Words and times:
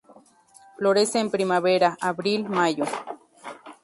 Florece 0.77 1.19
en 1.19 1.29
primavera, 1.29 1.95
abril-mayo. 2.01 2.85